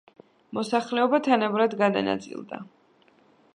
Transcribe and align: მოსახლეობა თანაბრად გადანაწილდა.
მოსახლეობა 0.57 1.19
თანაბრად 1.27 1.77
გადანაწილდა. 1.83 2.63